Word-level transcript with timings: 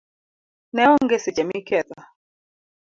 neonge 0.75 1.17
seche 1.23 1.43
miketho 1.49 1.99